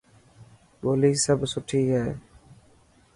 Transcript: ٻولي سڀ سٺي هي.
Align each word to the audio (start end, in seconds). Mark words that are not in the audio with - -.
ٻولي 0.81 1.11
سڀ 1.23 1.39
سٺي 1.53 1.81
هي. 1.91 2.05